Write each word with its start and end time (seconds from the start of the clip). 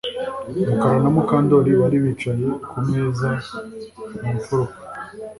Mukara 0.71 0.97
na 1.03 1.09
Mukandoli 1.15 1.71
bari 1.81 1.97
bicaye 2.05 2.47
kumeza 2.69 3.29
mu 4.19 4.29
mfuruka 4.37 4.77